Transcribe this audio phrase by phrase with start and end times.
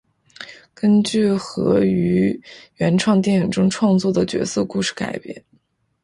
[0.73, 2.41] 根据和于
[2.77, 5.45] 原创电影中创作的角色故事改编。